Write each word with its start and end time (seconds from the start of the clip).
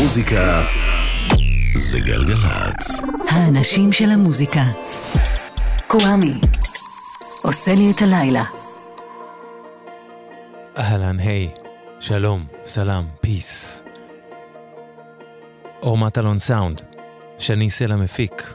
מוזיקה 0.00 0.62
זה 1.74 2.00
גלגלצ. 2.00 3.00
האנשים 3.30 3.92
של 3.92 4.10
המוזיקה. 4.10 4.62
קוואמי. 5.86 6.34
עושה 7.42 7.74
לי 7.74 7.90
את 7.90 8.02
הלילה. 8.02 8.44
אהלן, 10.78 11.18
היי, 11.20 11.48
שלום, 12.00 12.44
סלאם, 12.66 13.04
פיס. 13.20 13.82
אור 15.82 15.98
מטלון 15.98 16.38
סאונד, 16.38 16.80
שני 17.38 17.70
סלע 17.70 17.96
מפיק. 17.96 18.54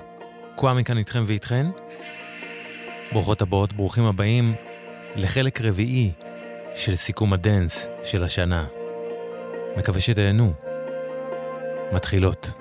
קוואמי 0.55 0.83
כאן 0.83 0.97
איתכם 0.97 1.23
ואיתכן. 1.25 1.67
ברוכות 3.11 3.41
הבאות, 3.41 3.73
ברוכים 3.73 4.05
הבאים 4.05 4.53
לחלק 5.15 5.61
רביעי 5.61 6.11
של 6.75 6.95
סיכום 6.95 7.33
הדנס 7.33 7.87
של 8.03 8.23
השנה. 8.23 8.65
מקווה 9.77 10.01
שתהנו. 10.01 10.70
מתחילות. 11.93 12.60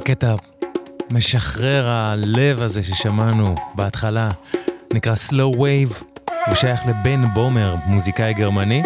הקטע 0.00 0.34
משחרר 1.12 1.88
הלב 1.88 2.62
הזה 2.62 2.82
ששמענו 2.82 3.54
בהתחלה 3.74 4.28
נקרא 4.92 5.14
Slow 5.28 5.56
Wave, 5.56 6.04
הוא 6.46 6.54
שייך 6.54 6.80
לבן 6.86 7.24
בומר, 7.34 7.74
מוזיקאי 7.86 8.34
גרמני, 8.34 8.82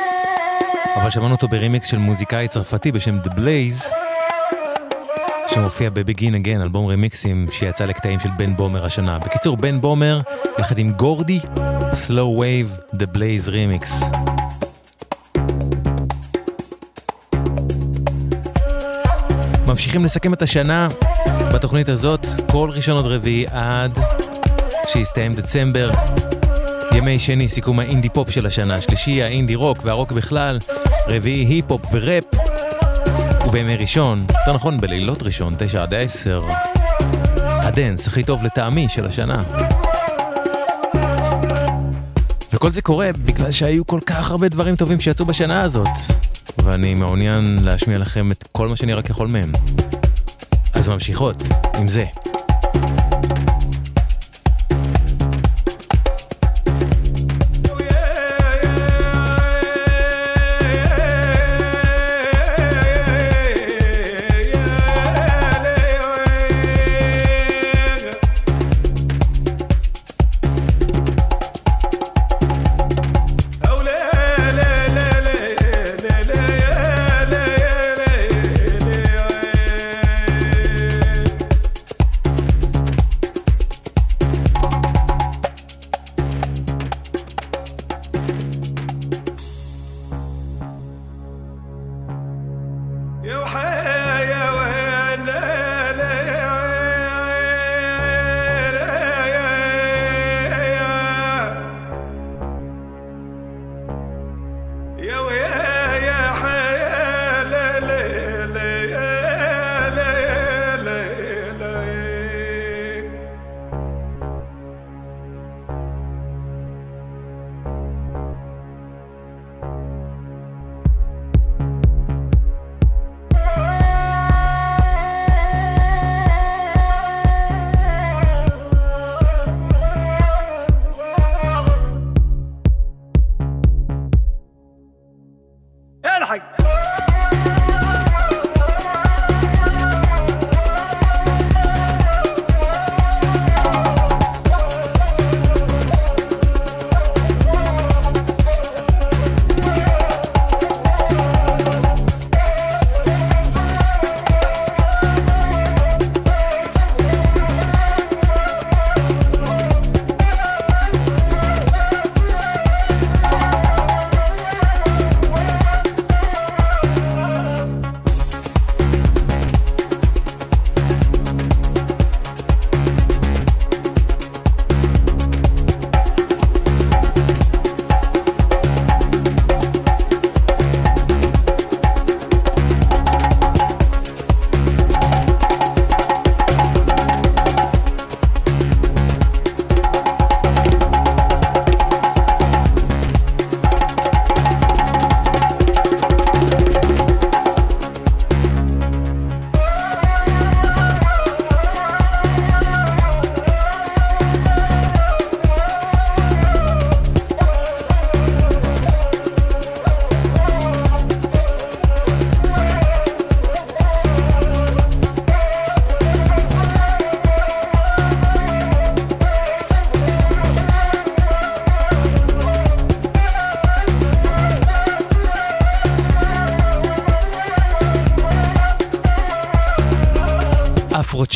אבל 0.97 1.11
שמענו 1.11 1.35
אותו 1.35 1.49
ברימיקס 1.49 1.87
של 1.87 1.99
מוזיקאי 1.99 2.49
צרפתי 2.49 2.93
בשם 2.93 3.19
The 3.25 3.29
Blaze, 3.29 3.85
שמופיע 5.55 5.91
ב-Begin 5.91 6.45
Again, 6.45 6.63
אלבום 6.63 6.87
רמיקסים 6.87 7.47
שיצא 7.53 7.85
לקטעים 7.85 8.21
של 8.21 8.31
בן 8.37 8.57
בומר 8.57 8.85
השנה. 8.85 9.19
בקיצור, 9.19 9.57
בן 9.57 9.81
בומר, 9.81 10.21
יחד 10.59 10.79
עם 10.79 10.93
גורדי, 10.93 11.41
Slow 11.93 12.41
Wave, 12.41 12.97
The 12.97 13.17
Blaze 13.17 13.49
Remix. 13.49 14.05
ממשיכים 19.85 20.05
לסכם 20.05 20.35
את 20.35 20.43
השנה 20.43 20.89
בתוכנית 21.55 21.89
הזאת, 21.89 22.27
כל 22.51 22.71
ראשון 22.73 22.99
עד 22.99 23.11
רביעי 23.11 23.47
עד 23.51 23.99
שיסתיים 24.89 25.35
דצמבר. 25.35 25.91
ימי 26.95 27.19
שני 27.19 27.49
סיכום 27.49 27.79
האינדי 27.79 28.09
פופ 28.09 28.31
של 28.31 28.47
השנה, 28.47 28.81
שלישי 28.81 29.23
האינדי 29.23 29.55
רוק 29.55 29.79
והרוק 29.85 30.13
בכלל, 30.13 30.59
רביעי 31.07 31.45
היפ-הופ 31.45 31.83
וראפ. 31.93 32.25
ובימי 33.47 33.77
ראשון, 33.77 34.27
יותר 34.39 34.53
נכון 34.53 34.77
בלילות 34.77 35.23
ראשון, 35.23 35.53
תשע 35.59 35.83
עד 35.83 35.95
עשר, 35.95 36.41
הדנס 37.37 38.07
הכי 38.07 38.25
טוב 38.25 38.45
לטעמי 38.45 38.89
של 38.89 39.07
השנה. 39.07 39.43
וכל 42.53 42.71
זה 42.71 42.83
קורה 42.83 43.11
בגלל 43.25 43.51
שהיו 43.51 43.87
כל 43.87 44.01
כך 44.07 44.31
הרבה 44.31 44.49
דברים 44.49 44.77
טובים 44.77 45.01
שיצאו 45.01 45.27
בשנה 45.27 45.63
הזאת. 45.63 45.89
ואני 46.65 46.95
מעוניין 46.95 47.59
להשמיע 47.63 47.99
לכם 47.99 48.33
את 48.33 48.44
כל 48.59 48.69
מה 48.69 48.77
שאני 48.77 48.95
רק 48.95 49.11
יכול 49.11 49.29
מהם. 49.29 49.53
אז 50.75 50.89
ממשיכות 50.89 51.37
עם 51.79 51.89
זה. 51.89 52.05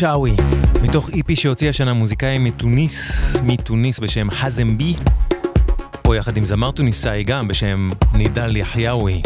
צ'אווי, 0.01 0.33
מתוך 0.83 1.11
איפי 1.11 1.37
שהוציא 1.37 1.69
השנה 1.69 1.93
מוזיקאי 1.93 2.39
מתוניס, 2.39 3.37
מתוניס 3.43 3.99
בשם 3.99 4.31
חזם 4.31 4.79
בי, 4.79 4.95
פה 6.03 6.17
יחד 6.17 6.37
עם 6.37 6.47
זמר 6.47 6.71
טוניסאי 6.71 7.25
גם 7.25 7.49
בשם 7.49 7.91
נידל 8.15 8.57
יחיאווי, 8.57 9.23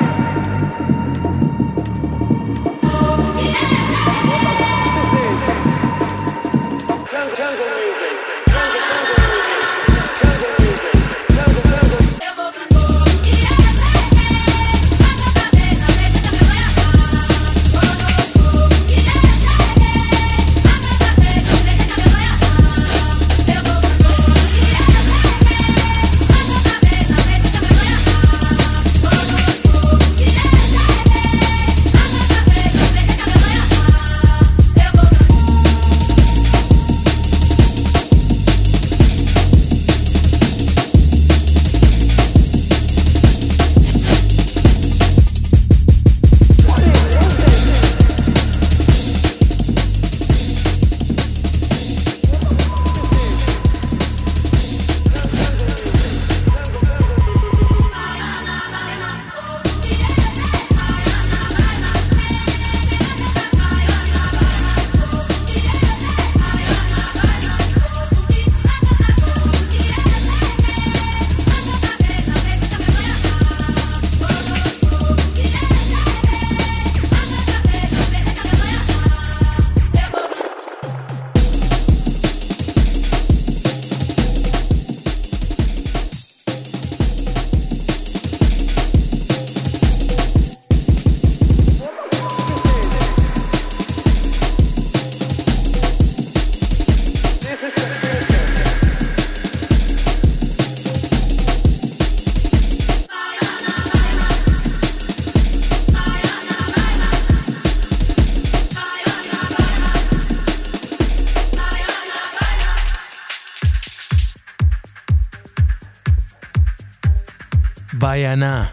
Baianá. 118.16 118.64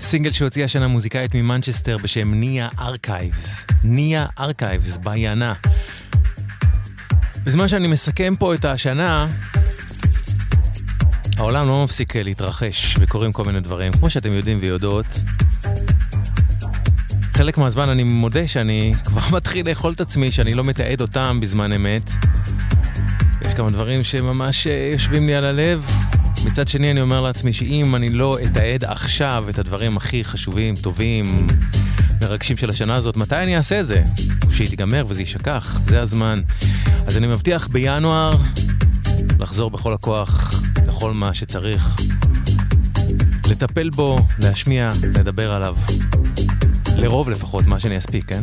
סינגל 0.00 0.32
שהוציאה 0.32 0.64
השנה 0.64 0.88
מוזיקאית 0.88 1.34
ממנצ'סטר 1.34 1.96
בשם 1.96 2.34
Nia 2.34 2.68
Archives. 2.78 3.66
Nia 3.84 4.26
Archives, 4.38 4.96
Baianá. 4.96 5.52
בזמן 7.44 7.68
שאני 7.68 7.88
מסכם 7.88 8.34
פה 8.38 8.54
את 8.54 8.64
השנה, 8.64 9.28
העולם 11.36 11.68
לא 11.68 11.84
מפסיק 11.84 12.16
להתרחש 12.16 12.96
וקורים 13.00 13.32
כל 13.32 13.44
מיני 13.44 13.60
דברים, 13.60 13.92
כמו 13.92 14.10
שאתם 14.10 14.32
יודעים 14.32 14.58
ויודעות. 14.60 15.06
חלק 17.32 17.58
מהזמן 17.58 17.88
אני 17.88 18.02
מודה 18.02 18.48
שאני 18.48 18.94
כבר 19.06 19.36
מתחיל 19.36 19.68
לאכול 19.68 19.92
את 19.92 20.00
עצמי, 20.00 20.32
שאני 20.32 20.54
לא 20.54 20.64
מתעד 20.64 21.00
אותם 21.00 21.38
בזמן 21.40 21.72
אמת. 21.72 22.10
יש 23.46 23.54
כמה 23.54 23.70
דברים 23.70 24.04
שממש 24.04 24.66
אה, 24.66 24.88
יושבים 24.92 25.26
לי 25.26 25.34
על 25.34 25.44
הלב. 25.44 26.05
מצד 26.46 26.68
שני 26.68 26.90
אני 26.90 27.00
אומר 27.00 27.20
לעצמי 27.20 27.52
שאם 27.52 27.96
אני 27.96 28.08
לא 28.08 28.38
אתעד 28.44 28.84
עכשיו 28.84 29.44
את 29.48 29.58
הדברים 29.58 29.96
הכי 29.96 30.24
חשובים, 30.24 30.74
טובים, 30.76 31.46
מרגשים 32.22 32.56
של 32.56 32.70
השנה 32.70 32.94
הזאת, 32.94 33.16
מתי 33.16 33.36
אני 33.36 33.56
אעשה 33.56 33.80
את 33.80 33.86
זה? 33.86 34.02
שהיא 34.52 34.68
תיגמר 34.68 35.04
וזה 35.08 35.22
יישכח, 35.22 35.80
זה 35.84 36.02
הזמן. 36.02 36.40
אז 37.06 37.16
אני 37.16 37.26
מבטיח 37.26 37.68
בינואר 37.68 38.36
לחזור 39.38 39.70
בכל 39.70 39.92
הכוח 39.92 40.62
לכל 40.86 41.12
מה 41.12 41.34
שצריך. 41.34 41.96
לטפל 43.50 43.90
בו, 43.90 44.18
להשמיע, 44.38 44.88
לדבר 45.02 45.52
עליו. 45.52 45.76
לרוב 46.96 47.30
לפחות, 47.30 47.66
מה 47.66 47.80
שאני 47.80 47.98
אספיק, 47.98 48.24
כן? 48.28 48.42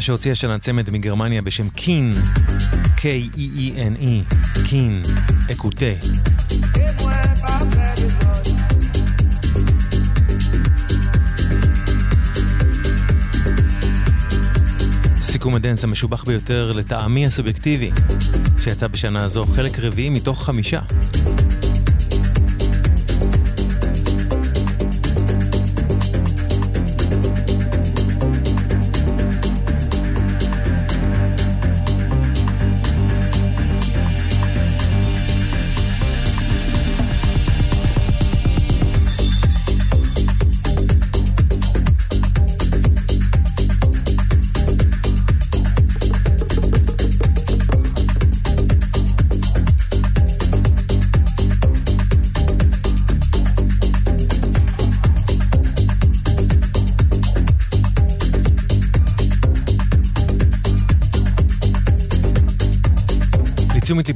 קטע 0.00 0.06
שהוציאה 0.06 0.34
של 0.34 0.50
הצמד 0.50 0.90
מגרמניה 0.90 1.42
בשם 1.42 1.68
קין, 1.68 2.12
K-E-E-N-E, 2.96 4.34
קין, 4.68 5.02
אקוטה. 5.52 5.86
סיכום 15.22 15.54
הדנס 15.54 15.84
המשובח 15.84 16.24
ביותר 16.24 16.72
לטעמי 16.72 17.26
הסובייקטיבי, 17.26 17.90
שיצא 18.58 18.86
בשנה 18.86 19.24
הזו 19.24 19.44
חלק 19.44 19.78
רביעי 19.78 20.10
מתוך 20.10 20.44
חמישה. 20.44 20.80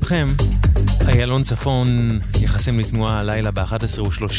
לבכם, 0.04 0.28
איילון 1.08 1.42
צפון 1.42 2.18
יחסים 2.40 2.78
לתנועה 2.78 3.20
הלילה 3.20 3.50
ב-11:30 3.50 4.34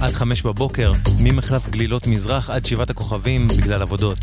עד 0.00 0.14
5 0.14 0.42
בבוקר, 0.42 0.92
ממחלף 1.20 1.68
גלילות 1.68 2.06
מזרח 2.06 2.50
עד 2.50 2.66
שבעת 2.66 2.90
הכוכבים 2.90 3.48
בגלל 3.48 3.82
עבודות. 3.82 4.18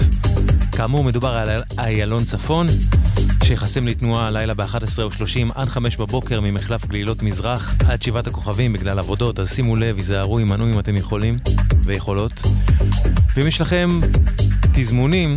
כאמור, 0.72 1.04
מדובר 1.04 1.36
על 1.36 1.62
איילון 1.80 2.26
צפון, 2.26 2.68
שיחסים 3.44 3.88
לתנועה 3.88 4.28
הלילה 4.28 4.54
ב-11:30 4.54 5.52
עד 5.56 5.70
5 5.70 5.98
בבוקר 5.98 6.42
ממחלף 6.42 6.86
גלילות 6.86 7.24
מזרח 7.24 7.76
עד 7.88 8.02
שבעת 8.02 8.28
הכוכבים 8.28 8.74
בגלל 8.74 9.00
עבודות, 9.00 9.40
אז 9.40 9.54
שימו 9.54 9.76
לב, 9.76 9.96
היזהרו, 9.96 10.38
הימנעו 10.38 10.68
אם 10.68 10.80
אתם 10.80 10.96
יכולים 10.96 11.38
ויכולות. 11.84 12.32
ואם 13.36 13.48
יש 13.48 13.62
לכם 13.62 14.00
תזמונים, 14.74 15.34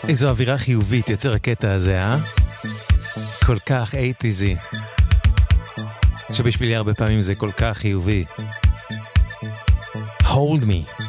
איזו 0.09 0.29
אווירה 0.29 0.57
חיובית 0.57 1.09
יוצר 1.09 1.33
הקטע 1.33 1.71
הזה, 1.71 2.01
אה? 2.01 2.17
כל 3.45 3.59
כך 3.59 3.95
אייטיזי. 3.95 4.55
שבשבילי 6.33 6.75
הרבה 6.75 6.93
פעמים 6.93 7.21
זה 7.21 7.35
כל 7.35 7.51
כך 7.57 7.77
חיובי. 7.77 8.25
Hold 10.21 10.63
me. 10.63 11.03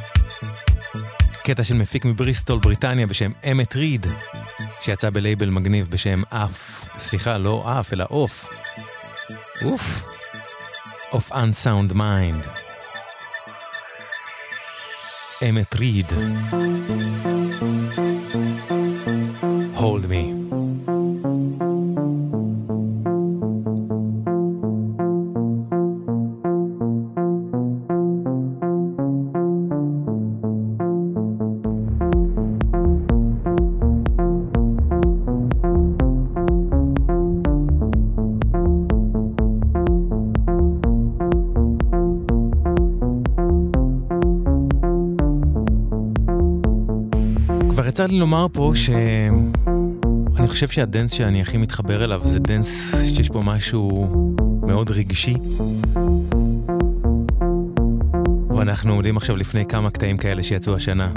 קטע 1.45 1.65
של 1.65 1.75
מפיק 1.75 2.05
מבריסטול, 2.05 2.59
בריטניה, 2.59 3.07
בשם 3.07 3.33
אמת 3.51 3.77
ריד, 3.77 4.07
שיצא 4.81 5.11
בלייבל 5.11 5.51
מגניב 5.51 5.87
בשם 5.91 6.23
Off, 6.29 6.85
סליחה, 6.99 7.39
לא 7.39 7.81
Off, 7.81 7.93
אלא 7.93 8.05
Of. 8.11 8.49
Of. 9.65 10.15
of 11.15 11.31
Unsound 11.31 11.93
Mind. 11.93 12.43
אמת 15.49 15.75
ריד. 15.75 16.07
לי 48.15 48.21
לומר 48.21 48.47
פה 48.53 48.73
שאני 48.75 50.49
חושב 50.49 50.69
שהדנס 50.69 51.13
שאני 51.13 51.41
הכי 51.41 51.57
מתחבר 51.57 52.05
אליו 52.05 52.21
זה 52.25 52.39
דנס 52.39 53.05
שיש 53.15 53.29
בו 53.29 53.43
משהו 53.43 54.09
מאוד 54.67 54.91
רגשי. 54.91 55.35
ואנחנו 58.57 58.93
עומדים 58.93 59.17
עכשיו 59.17 59.37
לפני 59.37 59.67
כמה 59.67 59.91
קטעים 59.91 60.17
כאלה 60.17 60.43
שיצאו 60.43 60.75
השנה. 60.75 61.11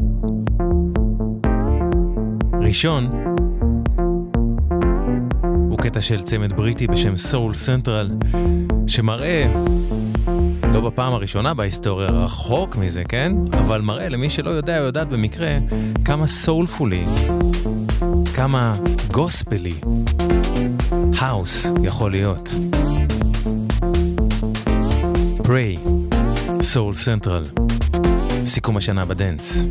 ראשון, 2.62 3.08
הוא 5.70 5.78
קטע 5.78 6.02
של 6.02 6.20
צמד 6.20 6.54
בריטי 6.54 6.88
בשם 6.88 7.18
Soul 7.18 7.54
Central, 7.54 8.10
שמראה 8.88 9.54
לא 10.78 10.90
בפעם 10.90 11.14
הראשונה 11.14 11.54
בהיסטוריה, 11.54 12.08
רחוק 12.08 12.76
מזה, 12.76 13.04
כן? 13.10 13.34
אבל 13.54 13.82
מראה 13.82 14.10
למי 14.10 14.30
שלא 14.30 14.50
יודע 14.50 14.80
או 14.80 14.86
יודעת 14.86 15.08
במקרה, 15.10 15.58
כמה 16.06 16.28
סולפולי, 16.28 17.06
כמה 18.36 18.76
גוספלי, 19.12 19.74
האוס 21.20 21.72
יכול 21.84 22.12
להיות. 22.12 22.50
Pray, 25.44 25.78
Soul 26.62 26.94
Central, 26.94 27.46
סיכום 28.46 28.78
השנה 28.78 29.06
בדנס. 29.06 29.66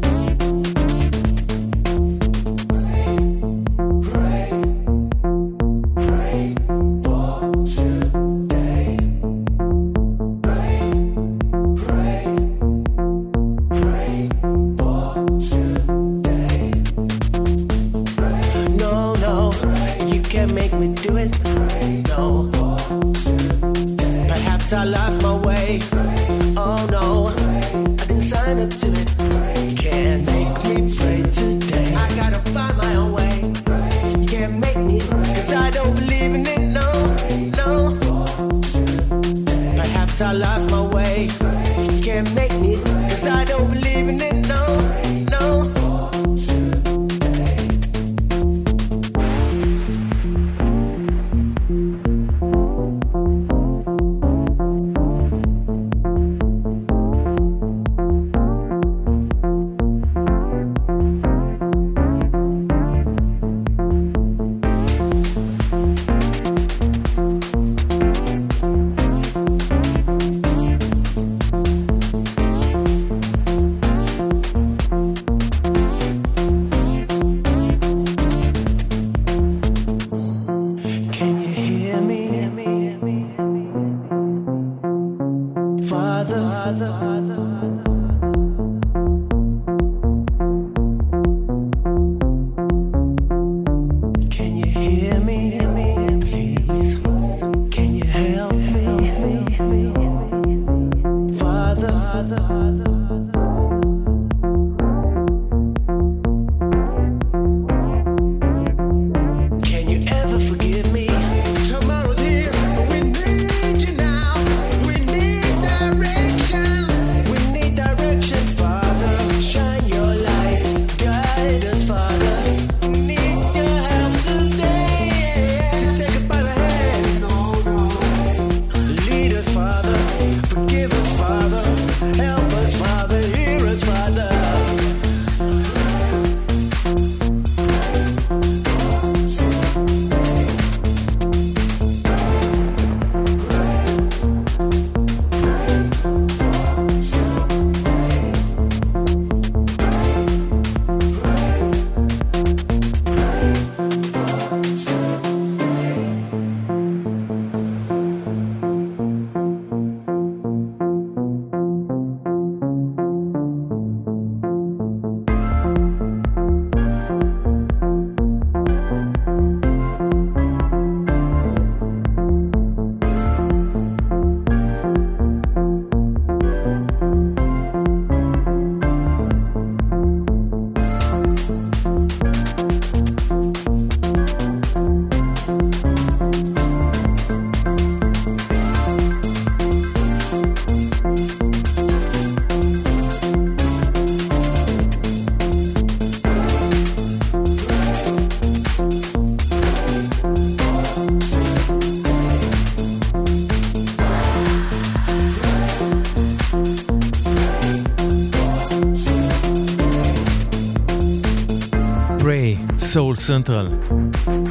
Soul 212.96 213.16
Central. 213.16 213.68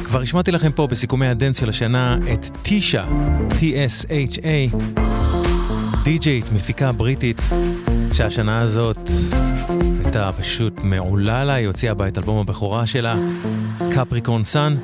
כבר 0.04 0.20
השמעתי 0.20 0.50
לכם 0.52 0.72
פה 0.72 0.86
בסיכומי 0.86 1.26
הדנס 1.26 1.60
של 1.60 1.68
השנה 1.68 2.18
את 2.32 2.46
TSHA, 2.62 3.04
T-S-H-A, 3.48 4.76
די-ג'יית, 6.04 6.52
מפיקה 6.52 6.92
בריטית, 6.92 7.40
שהשנה 8.12 8.60
הזאת 8.60 9.10
הייתה 10.04 10.30
פשוט 10.38 10.80
מעולה 10.82 11.44
לה, 11.44 11.54
היא 11.54 11.66
הוציאה 11.66 11.94
בה 11.94 12.08
את 12.08 12.18
אלבום 12.18 12.38
הבכורה 12.38 12.86
שלה, 12.86 13.14
Capricorn 13.90 14.44
Sun, 14.44 14.76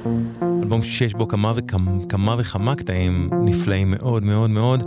אלבום 0.63 0.83
שיש 0.83 1.15
בו 1.15 1.29
כמה 1.29 1.53
וכמה, 1.57 2.35
וכמה 2.39 2.75
קטעים 2.75 3.31
נפלאים 3.45 3.91
מאוד 3.91 4.23
מאוד 4.23 4.51
מאוד. 4.51 4.83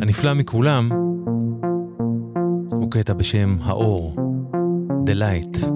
הנפלא 0.00 0.34
מכולם 0.34 0.88
הוא 2.70 2.90
קטע 2.90 3.12
בשם 3.12 3.56
האור, 3.62 4.16
The 5.06 5.12
Light, 5.14 5.66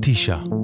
טישה. 0.00 0.55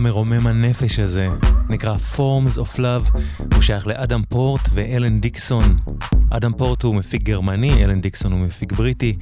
הקטע 0.00 0.08
מרומם 0.08 0.46
הנפש 0.46 0.98
הזה 0.98 1.28
נקרא 1.68 1.94
Forms 2.14 2.58
of 2.58 2.78
Love, 2.78 3.18
הוא 3.54 3.62
שייך 3.62 3.86
לאדם 3.86 4.22
פורט 4.28 4.60
ואלן 4.74 5.20
דיקסון. 5.20 5.78
אדם 6.30 6.52
פורט 6.52 6.82
הוא 6.82 6.94
מפיק 6.94 7.22
גרמני, 7.22 7.84
אלן 7.84 8.00
דיקסון 8.00 8.32
הוא 8.32 8.40
מפיק 8.40 8.72
בריטי. 8.72 9.16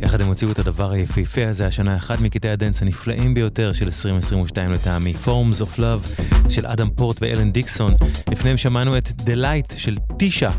יחד 0.00 0.20
הם 0.20 0.26
הוציאו 0.26 0.52
את 0.52 0.58
הדבר 0.58 0.90
היפהפה 0.90 1.48
הזה 1.48 1.66
השנה, 1.66 1.96
אחד 1.96 2.22
מקטעי 2.22 2.50
הדנס 2.50 2.82
הנפלאים 2.82 3.34
ביותר 3.34 3.72
של 3.72 3.84
2022 3.84 4.72
לטעמי, 4.72 5.14
Forms 5.24 5.60
of 5.60 5.78
Love 5.78 6.22
של 6.48 6.66
אדם 6.66 6.90
פורט 6.90 7.16
ואלן 7.20 7.52
דיקסון. 7.52 7.90
לפניהם 8.30 8.56
שמענו 8.56 8.98
את 8.98 9.08
The 9.08 9.36
Light 9.36 9.74
של 9.76 9.96
טישה, 10.18 10.50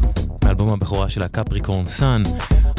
מאלבום 0.43 0.69
הבכורה 0.69 1.09
שלה 1.09 1.21
Capricorn 1.21 1.85
Sun. 1.87 2.23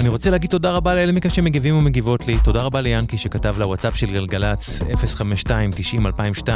אני 0.01 0.09
רוצה 0.09 0.31
להגיד 0.31 0.51
תודה 0.51 0.71
רבה 0.71 0.95
לאלה 0.95 1.13
מכם 1.13 1.29
שמגיבים 1.29 1.77
ומגיבות 1.77 2.27
לי, 2.27 2.39
תודה 2.45 2.63
רבה 2.63 2.81
ליאנקי 2.81 3.19
שכתב 3.19 3.55
לוואטסאפ 3.59 3.97
של 3.97 4.07
גלגלצ 4.07 4.81
052-90-2002, 5.47 6.49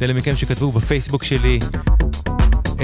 לאלה 0.00 0.12
מכם 0.12 0.36
שכתבו 0.36 0.72
בפייסבוק 0.72 1.24
שלי, 1.24 1.58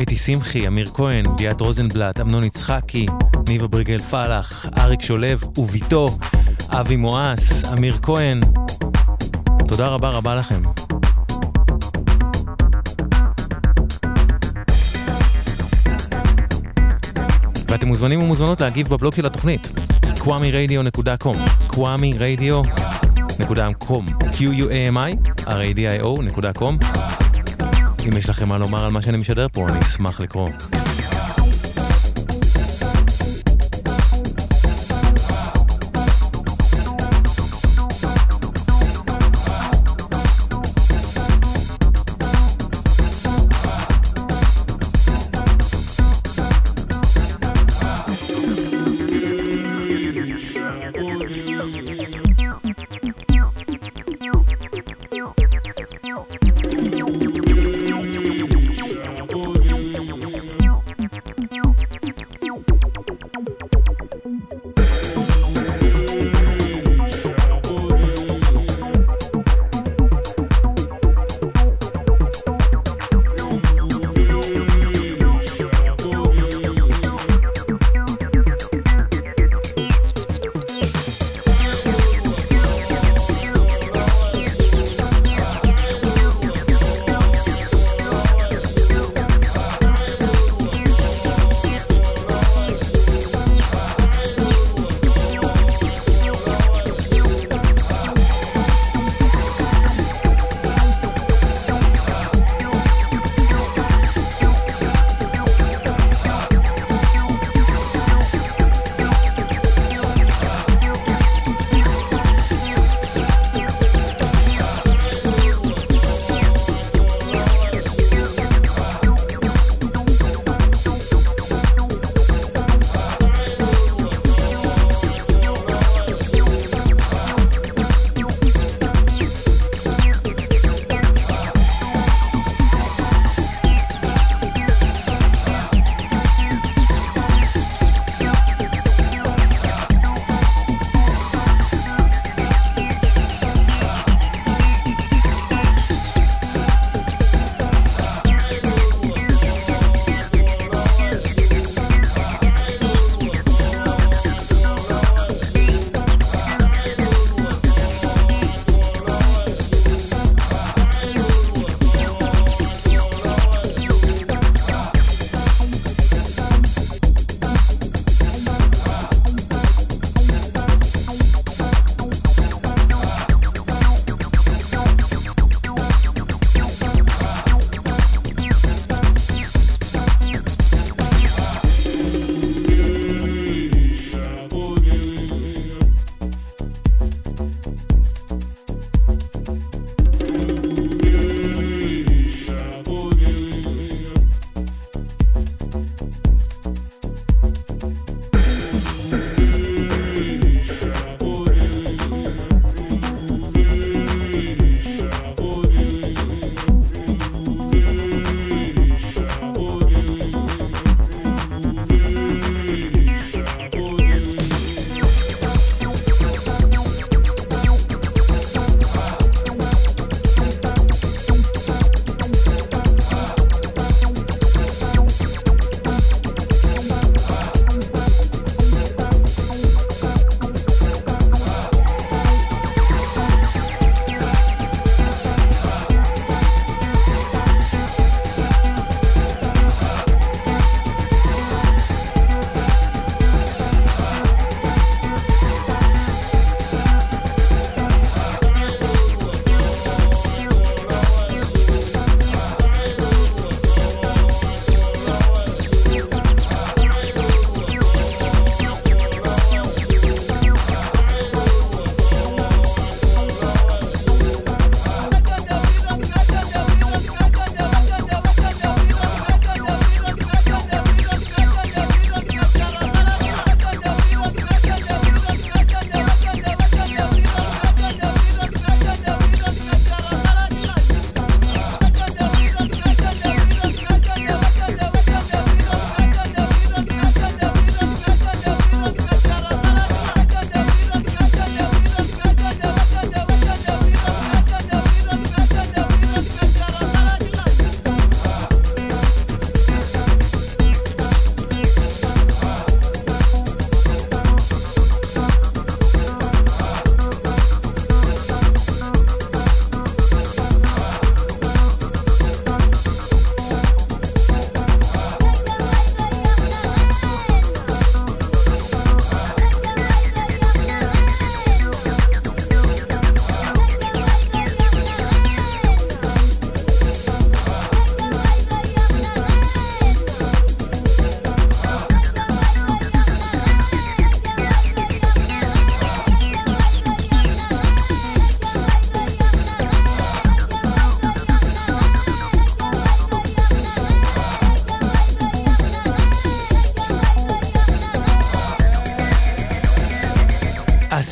אתי 0.03 0.17
שמחי, 0.17 0.67
אמיר 0.67 0.91
כהן, 0.95 1.25
ליאת 1.39 1.61
רוזנבלט, 1.61 2.21
אמנון 2.21 2.45
יצחקי, 2.45 3.07
ניבה 3.49 3.67
בריגל 3.67 3.99
פלח, 3.99 4.67
אריק 4.79 5.03
שולב 5.03 5.59
וביתו, 5.59 6.09
אבי 6.69 6.97
מואס, 6.97 7.65
אמיר 7.73 7.99
כהן. 8.03 8.41
תודה 9.69 9.87
רבה 9.87 10.11
רבה 10.11 10.35
לכם. 10.35 10.63
ואתם 17.73 17.89
מוזמנים 17.89 18.23
ומוזמנות 18.23 18.61
להגיב 18.61 18.89
בבלוג 18.89 19.15
של 19.15 19.27
התוכנית, 19.27 19.69
kwamiradio.com, 20.25 21.37
kwamiradio.com, 21.69 24.07
q-u-a-m-i-r-a-d-i-o.com. 24.33 26.75
אם 28.09 28.17
יש 28.17 28.29
לכם 28.29 28.49
מה 28.49 28.59
לומר 28.59 28.85
על 28.85 28.91
מה 28.91 29.03
שאני 29.03 29.17
משדר 29.17 29.47
פה, 29.53 29.69
אני 29.69 29.81
אשמח 29.81 30.21
לקרוא. 30.21 30.49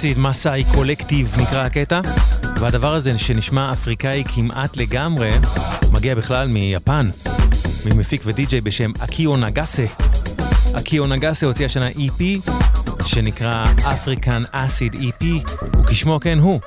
אסיד 0.01 0.19
מסאי 0.19 0.65
קולקטיב 0.75 1.37
נקרא 1.43 1.65
הקטע, 1.65 2.01
והדבר 2.61 2.95
הזה 2.95 3.19
שנשמע 3.19 3.73
אפריקאי 3.73 4.25
כמעט 4.35 4.77
לגמרי, 4.77 5.31
מגיע 5.93 6.15
בכלל 6.15 6.49
מיפן, 6.49 7.11
ממפיק 7.87 8.23
ודי-ג'יי 8.25 8.61
בשם 8.61 8.91
אקיו 9.01 9.37
נגאסה. 9.37 9.87
אקיו 10.79 11.07
נגאסה 11.07 11.47
הוציא 11.47 11.67
השנה 11.67 11.89
EP 11.91 12.51
שנקרא 13.07 13.65
African 13.79 14.47
Acid 14.53 14.97
EP, 14.97 15.25
וכשמו 15.83 16.21
כן 16.21 16.39
הוא. 16.39 16.61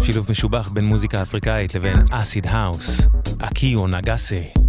שילוב 0.00 0.26
משובח 0.30 0.68
בין 0.68 0.84
מוזיקה 0.84 1.22
אפריקאית 1.22 1.74
לבין 1.74 1.96
אסיד 2.10 2.46
האוס, 2.46 3.00
אקיו 3.38 3.86
נגאסה. 3.86 4.63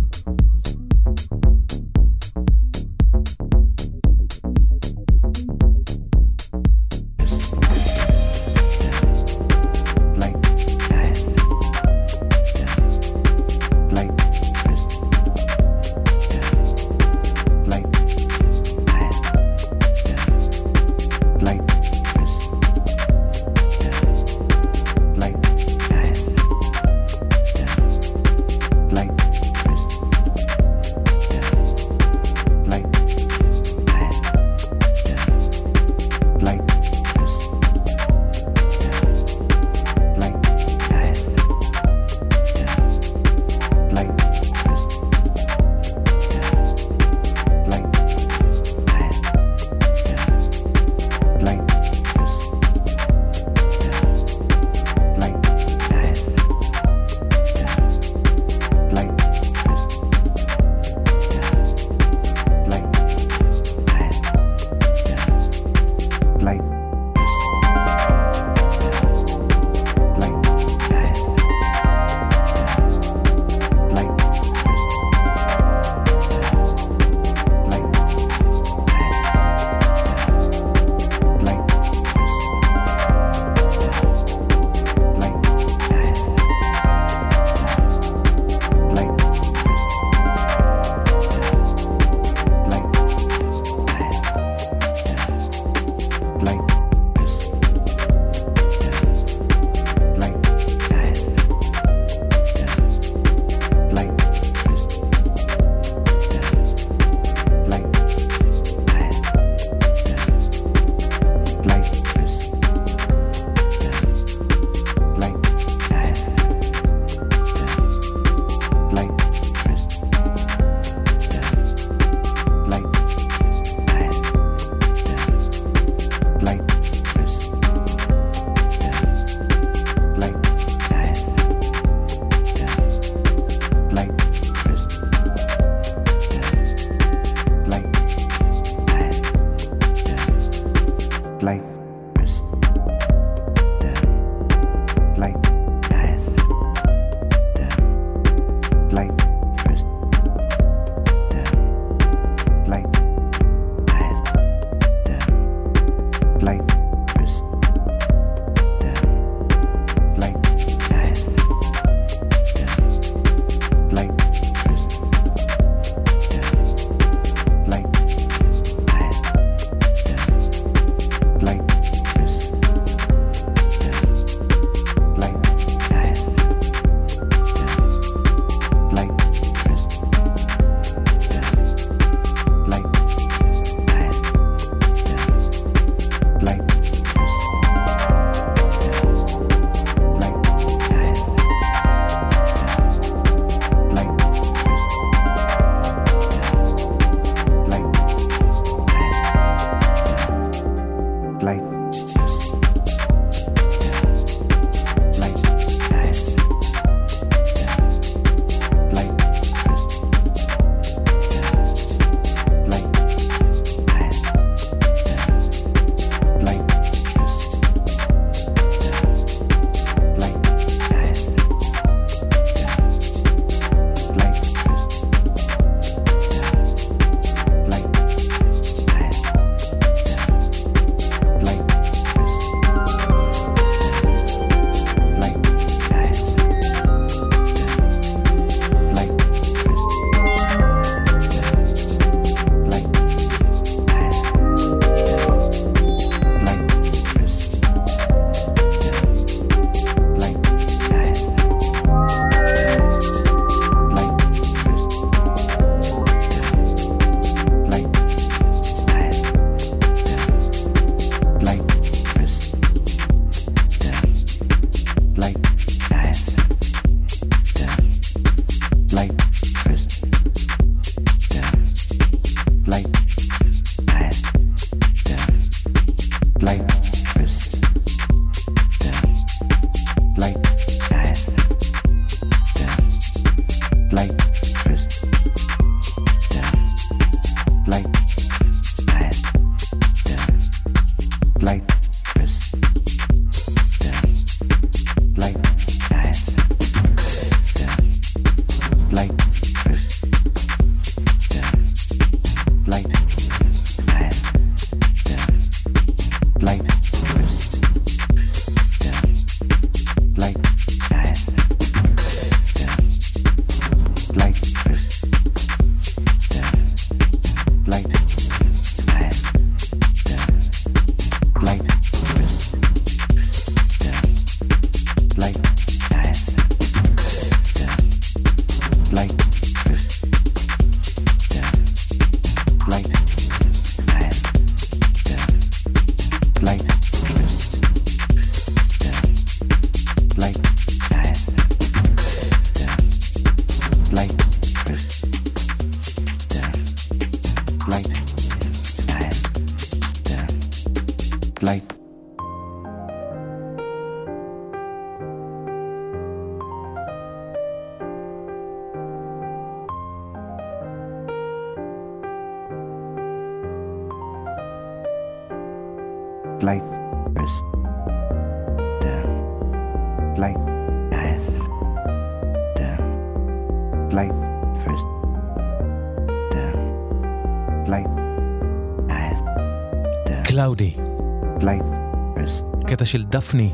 קטע 382.68 382.86
של 382.86 383.04
דפני, 383.04 383.54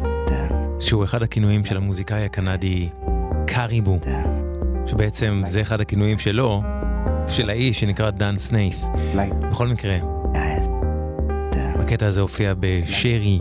שהוא 0.80 1.04
אחד 1.04 1.24
הכינויים 1.24 1.66
של 1.66 1.78
המוזיקאי 1.78 2.26
הקנדי 2.26 2.89
קאריבו, 3.48 4.00
שבעצם 4.88 5.42
זה 5.46 5.62
אחד 5.62 5.82
הכינויים 5.82 6.20
שלו, 6.20 6.62
של 7.28 7.50
האיש 7.50 7.80
שנקרא 7.80 8.10
דן 8.10 8.38
סנייף. 8.38 8.84
בכל 9.52 9.68
מקרה, 9.68 9.98
הקטע 11.82 12.07
הזה 12.07 12.21
הופיע 12.21 12.53
בשרי, 12.59 13.39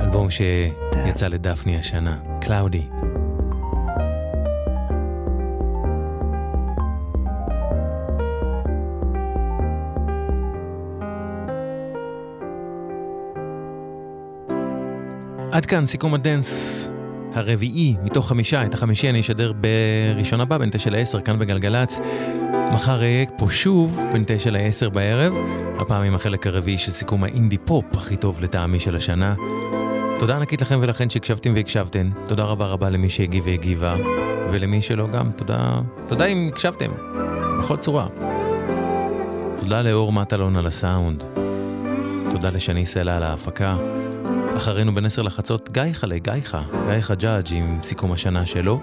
אלבום 0.00 0.28
שיצא 0.30 1.28
לדפני 1.28 1.78
השנה, 1.78 2.16
קלאודי. 2.40 2.82
עד 15.52 15.66
כאן 15.66 15.86
סיכום 15.86 16.14
הדנס 16.14 16.90
הרביעי 17.34 17.96
מתוך 18.02 18.28
חמישה, 18.28 18.64
את 18.64 18.74
החמישי 18.74 19.10
אני 19.10 19.20
אשדר 19.20 19.52
בראשון 19.52 20.40
הבא 20.40 20.58
בין 20.58 20.70
תשע 20.70 20.90
לעשר 20.90 21.20
כאן 21.20 21.38
בגלגלצ. 21.38 22.00
מחר 22.72 23.00
אהיה 23.00 23.26
פה 23.38 23.46
שוב 23.50 24.04
בין 24.12 24.24
תשע 24.26 24.50
לעשר 24.50 24.88
בערב, 24.88 25.34
הפעם 25.78 26.02
עם 26.02 26.14
החלק 26.14 26.46
הרביעי 26.46 26.78
של 26.78 26.92
סיכום 26.92 27.24
האינדי 27.24 27.58
פופ 27.58 27.84
הכי 27.96 28.16
טוב 28.16 28.40
לטעמי 28.40 28.80
של 28.80 28.96
השנה. 28.96 29.34
תודה 30.18 30.36
ענקית 30.36 30.60
לכם 30.60 30.78
ולכן 30.82 31.10
שהקשבתם 31.10 31.52
והקשבתן, 31.54 32.10
תודה 32.26 32.44
רבה 32.44 32.66
רבה 32.66 32.90
למי 32.90 33.10
שהגיב 33.10 33.46
והגיבה, 33.46 33.96
ולמי 34.52 34.82
שלא 34.82 35.06
גם, 35.06 35.30
תודה, 35.30 35.80
תודה 36.08 36.26
אם 36.26 36.48
הקשבתם, 36.52 36.90
בכל 37.58 37.76
צורה. 37.76 38.06
תודה 39.58 39.82
לאור 39.82 40.12
מטלון 40.12 40.56
על 40.56 40.66
הסאונד, 40.66 41.22
תודה 42.30 42.50
לשני 42.50 42.86
סלע 42.86 43.16
על 43.16 43.22
ההפקה. 43.22 43.76
אחרינו 44.56 44.94
בין 44.94 45.06
עשר 45.06 45.22
לחצות 45.22 45.70
גיא 45.72 45.82
חלה, 45.92 46.18
גיא 46.18 46.32
גיא 46.86 47.00
חג'אג' 47.00 47.46
עם 47.50 47.78
סיכום 47.82 48.12
השנה 48.12 48.46
שלו. 48.46 48.80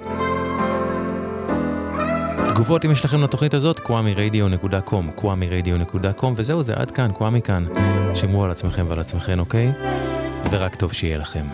תגובות 2.53 2.85
אם 2.85 2.91
יש 2.91 3.05
לכם 3.05 3.21
לתוכנית 3.23 3.53
הזאת, 3.53 3.79
קוואמירדיו.קום, 3.79 5.11
קוואמירדיו.קום, 5.15 6.33
וזהו 6.37 6.63
זה, 6.63 6.73
עד 6.73 6.91
כאן, 6.91 7.11
קוואמי 7.11 7.41
כאן. 7.41 7.65
שמרו 8.13 8.43
על 8.43 8.51
עצמכם 8.51 8.85
ועל 8.89 8.99
עצמכם, 8.99 9.39
אוקיי? 9.39 9.71
ורק 10.51 10.75
טוב 10.75 10.93
שיהיה 10.93 11.17
לכם. 11.17 11.45